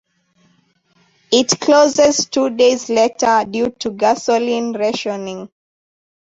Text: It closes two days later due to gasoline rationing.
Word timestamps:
It 1.31 1.59
closes 1.59 2.25
two 2.25 2.49
days 2.49 2.89
later 2.89 3.45
due 3.47 3.69
to 3.81 3.91
gasoline 3.91 4.73
rationing. 4.75 5.49